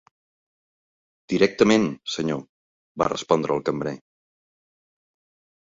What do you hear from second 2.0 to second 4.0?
senyor,' va respondre el cambrer.